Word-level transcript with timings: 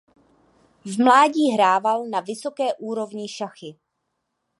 V 0.85 1.03
mládí 1.03 1.51
hrával 1.51 2.05
na 2.09 2.19
vysoké 2.19 2.73
úrovni 2.73 3.29
šachy. 3.29 3.77